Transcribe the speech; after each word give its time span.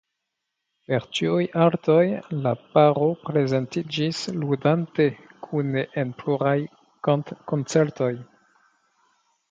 Per 0.85 1.03
tiuj 1.17 1.43
artoj 1.65 2.05
la 2.47 2.53
paro 2.77 3.11
prezentiĝis 3.29 4.25
ludante 4.47 5.09
kune 5.47 5.87
en 6.05 6.19
pluraj 6.23 6.59
kantkoncertoj. 7.11 8.13